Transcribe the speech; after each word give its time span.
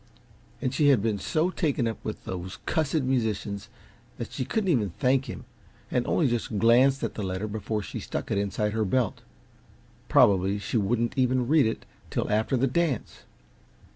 and 0.63 0.73
she 0.73 0.87
had 0.87 0.99
been 0.99 1.19
so 1.19 1.51
taken 1.51 1.87
up 1.87 2.03
with 2.03 2.23
those 2.25 2.57
cussed 2.65 3.03
musicians 3.03 3.69
that 4.17 4.31
she 4.31 4.43
couldn't 4.43 4.71
even 4.71 4.89
thank 4.99 5.25
him, 5.25 5.45
and 5.91 6.07
only 6.07 6.27
just 6.27 6.57
glanced 6.57 7.03
at 7.03 7.13
the 7.13 7.21
letter 7.21 7.47
before 7.47 7.83
she 7.83 7.99
stuck 7.99 8.31
it 8.31 8.37
inside 8.39 8.73
her 8.73 8.83
belt. 8.83 9.21
Probably 10.09 10.57
she 10.57 10.75
wouldn't 10.77 11.15
even 11.19 11.47
read 11.47 11.67
it 11.67 11.85
till 12.09 12.31
after 12.31 12.57
the 12.57 12.65
dance. 12.65 13.25